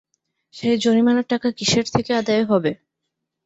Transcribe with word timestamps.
সে 0.53 0.69
জরিমানার 0.77 1.25
টাকা 1.25 1.47
কিসের 1.51 1.85
থেকে 1.95 2.11
আদায় 2.15 2.43
হবে? 2.45 2.71